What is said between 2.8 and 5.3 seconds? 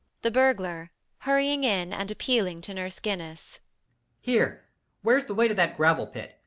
Guinness]. Here: where's